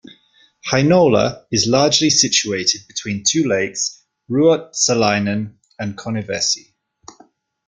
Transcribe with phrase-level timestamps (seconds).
[0.71, 6.73] Heinola is largely situated between two lakes, Ruotsalainen and Konnivesi.